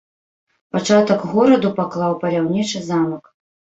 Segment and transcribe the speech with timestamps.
[0.75, 3.23] Пачатак гораду паклаў паляўнічы замак.